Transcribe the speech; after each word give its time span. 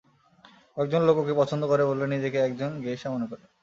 কয়েকজন 0.77 1.01
লোক 1.07 1.17
ওকে 1.19 1.33
পছন্দ 1.41 1.63
করে 1.71 1.83
বলে 1.85 2.05
নিজেকে 2.13 2.37
একজন 2.41 2.71
গেইশা 2.83 3.07
মনে 3.13 3.25
করে! 3.31 3.43